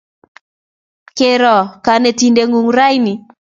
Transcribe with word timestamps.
Kero 1.17 1.55
kanetindet 1.85 2.47
ng'ung' 2.49 2.73
rani? 2.77 3.13